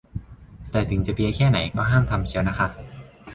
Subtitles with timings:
[0.71, 2.67] แต่ถึงจะเพลียแค่ไหนก็ห้ามทำเชียวนะคะ